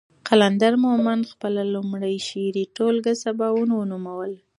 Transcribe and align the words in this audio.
قلندر 0.27 0.73
مومند 0.85 1.23
خپله 1.31 1.61
لومړۍ 1.73 2.17
شعري 2.27 2.63
ټولګه 2.75 3.13
سباوون 3.23 3.69
نوموله. 3.91 4.39